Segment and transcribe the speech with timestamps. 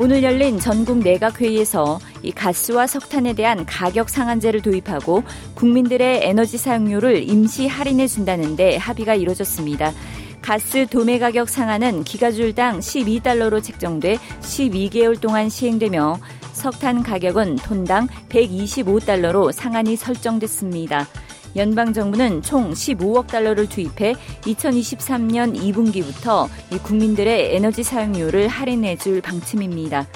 [0.00, 5.24] 오늘 열린 전국 내각회의에서 이 가스와 석탄에 대한 가격 상한제를 도입하고
[5.56, 9.92] 국민들의 에너지 사용료를 임시 할인해 준다는데 합의가 이뤄졌습니다.
[10.40, 16.20] 가스 도매 가격 상한은 기가줄당 12달러로 책정돼 12개월 동안 시행되며
[16.52, 21.08] 석탄 가격은 톤당 125달러로 상한이 설정됐습니다.
[21.56, 26.48] 연방 정부는 총 15억 달러를 투입해 2023년 2분기부터
[26.82, 30.06] 국민들의 에너지 사용료를 할인해 줄 방침입니다.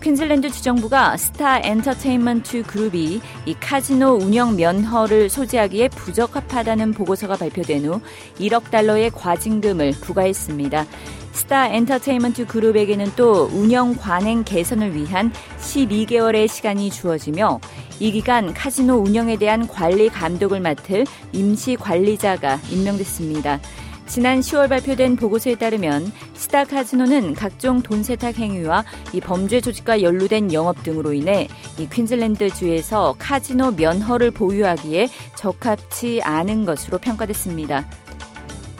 [0.00, 8.00] 퀸즐랜드 주정부가 스타 엔터테인먼트 그룹이 이 카지노 운영 면허를 소지하기에 부적합하다는 보고서가 발표된 후
[8.38, 10.86] 1억 달러의 과징금을 부과했습니다.
[11.32, 17.60] 스타 엔터테인먼트 그룹에게는 또 운영 관행 개선을 위한 12개월의 시간이 주어지며
[17.98, 23.60] 이 기간 카지노 운영에 대한 관리 감독을 맡을 임시 관리자가 임명됐습니다.
[24.08, 30.52] 지난 10월 발표된 보고서에 따르면 스타 카지노는 각종 돈 세탁 행위와 이 범죄 조직과 연루된
[30.54, 31.46] 영업 등으로 인해
[31.78, 37.86] 이 퀸즐랜드 주에서 카지노 면허를 보유하기에 적합치 않은 것으로 평가됐습니다.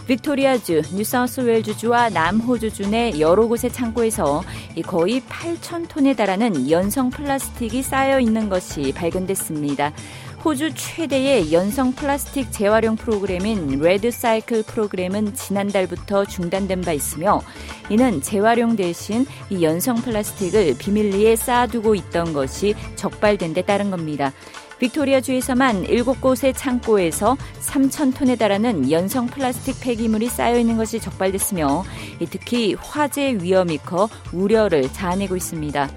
[0.06, 4.42] 빅토리아주, 뉴사우스웨일스주와 남호주주 내 여러 곳의 창고에서
[4.86, 9.92] 거의 8천 톤에 달하는 연성 플라스틱이 쌓여 있는 것이 발견됐습니다.
[10.44, 17.42] 호주 최대의 연성 플라스틱 재활용 프로그램인 레드 사이클 프로그램은 지난달부터 중단된 바 있으며
[17.90, 24.32] 이는 재활용 대신 이 연성 플라스틱을 비밀리에 쌓아두고 있던 것이 적발된 데 따른 겁니다.
[24.78, 31.84] 빅토리아 주에서만 7곳의 창고에서 3천 톤에 달하는 연성 플라스틱 폐기물이 쌓여 있는 것이 적발됐으며
[32.30, 35.90] 특히 화재 위험이 커 우려를 자아내고 있습니다.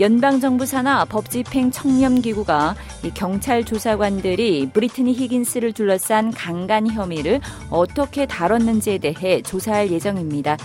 [0.00, 2.76] 연방정부 산하 법집행 청렴기구가
[3.14, 10.56] 경찰 조사관들이 브리트니 히긴스를 둘러싼 강간 혐의를 어떻게 다뤘는지에 대해 조사할 예정입니다.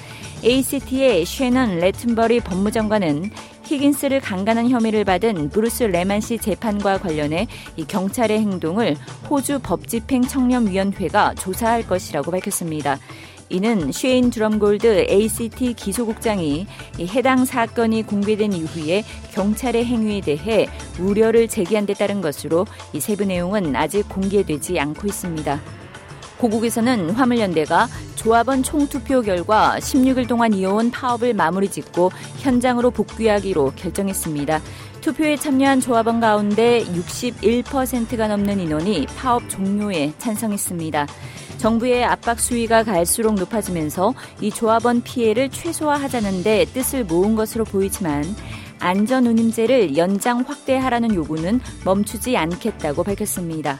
[0.43, 3.31] ACT의 쉐넌 레튼버리 법무장관은
[3.63, 8.95] 히긴스를 강간한 혐의를 받은 브루스 레만 씨 재판과 관련해 이 경찰의 행동을
[9.29, 12.99] 호주 법집행 청렴위원회가 조사할 것이라고 밝혔습니다.
[13.49, 16.65] 이는 쉐인 드럼골드 ACT 기소국장이
[16.99, 19.03] 해당 사건이 공개된 이후에
[19.33, 20.67] 경찰의 행위에 대해
[20.99, 25.82] 우려를 제기한 데 따른 것으로 이 세부 내용은 아직 공개되지 않고 있습니다.
[26.43, 34.61] 고국에서는 화물연대가 조합원 총투표 결과 16일 동안 이어온 파업을 마무리 짓고 현장으로 복귀하기로 결정했습니다.
[34.99, 41.07] 투표에 참여한 조합원 가운데 61%가 넘는 인원이 파업 종료에 찬성했습니다.
[41.59, 48.25] 정부의 압박 수위가 갈수록 높아지면서 이 조합원 피해를 최소화하자는데 뜻을 모은 것으로 보이지만
[48.79, 53.79] 안전 운임제를 연장 확대하라는 요구는 멈추지 않겠다고 밝혔습니다.